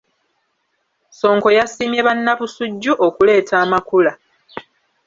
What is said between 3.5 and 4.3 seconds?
amakula.